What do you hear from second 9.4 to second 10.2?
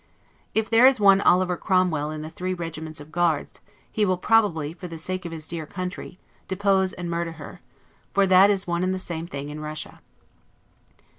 in Russia.